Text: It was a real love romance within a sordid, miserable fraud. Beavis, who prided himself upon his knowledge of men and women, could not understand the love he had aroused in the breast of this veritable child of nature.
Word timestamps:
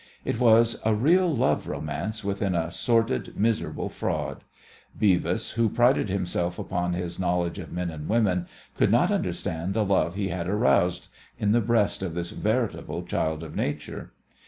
It 0.25 0.39
was 0.39 0.81
a 0.83 0.95
real 0.95 1.29
love 1.31 1.67
romance 1.67 2.23
within 2.23 2.55
a 2.55 2.71
sordid, 2.71 3.37
miserable 3.37 3.87
fraud. 3.87 4.43
Beavis, 4.99 5.51
who 5.51 5.69
prided 5.69 6.09
himself 6.09 6.57
upon 6.57 6.93
his 6.93 7.19
knowledge 7.19 7.59
of 7.59 7.71
men 7.71 7.91
and 7.91 8.09
women, 8.09 8.47
could 8.75 8.89
not 8.91 9.11
understand 9.11 9.75
the 9.75 9.85
love 9.85 10.15
he 10.15 10.29
had 10.29 10.47
aroused 10.47 11.07
in 11.37 11.51
the 11.51 11.61
breast 11.61 12.01
of 12.01 12.15
this 12.15 12.31
veritable 12.31 13.03
child 13.03 13.43
of 13.43 13.55
nature. 13.55 14.13